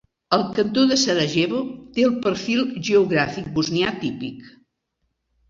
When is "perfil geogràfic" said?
2.23-3.53